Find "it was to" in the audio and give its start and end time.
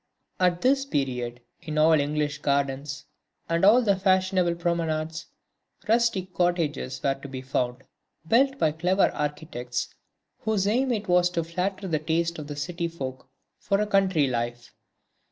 10.91-11.43